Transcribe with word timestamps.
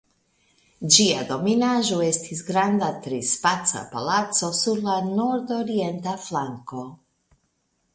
Ĝia 0.95 1.19
dominaĵo 1.31 1.99
estis 2.07 2.41
granda 2.49 2.89
trispaca 3.05 3.85
palaco 3.95 4.53
sur 4.65 4.85
la 4.91 5.01
nordorienta 5.15 6.21
flanko. 6.29 6.89